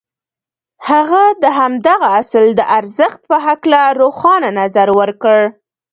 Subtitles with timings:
[0.89, 5.39] هغه د همدغه اصل د ارزښت په هکله روښانه نظر ورکړ.